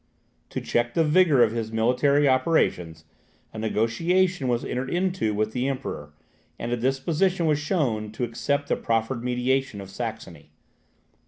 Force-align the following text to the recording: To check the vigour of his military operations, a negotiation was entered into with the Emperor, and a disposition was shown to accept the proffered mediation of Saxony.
To 0.49 0.59
check 0.59 0.95
the 0.95 1.03
vigour 1.03 1.43
of 1.43 1.51
his 1.51 1.71
military 1.71 2.27
operations, 2.27 3.05
a 3.53 3.59
negotiation 3.59 4.47
was 4.47 4.65
entered 4.65 4.89
into 4.89 5.35
with 5.35 5.51
the 5.51 5.67
Emperor, 5.67 6.11
and 6.57 6.71
a 6.71 6.75
disposition 6.75 7.45
was 7.45 7.59
shown 7.59 8.11
to 8.13 8.23
accept 8.23 8.69
the 8.69 8.77
proffered 8.77 9.23
mediation 9.23 9.79
of 9.79 9.91
Saxony. 9.91 10.49